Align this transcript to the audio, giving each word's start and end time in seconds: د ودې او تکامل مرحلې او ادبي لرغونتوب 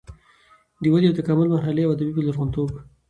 د 0.81 0.83
ودې 0.93 1.07
او 1.09 1.17
تکامل 1.19 1.47
مرحلې 1.53 1.83
او 1.85 1.93
ادبي 1.95 2.21
لرغونتوب 2.23 2.69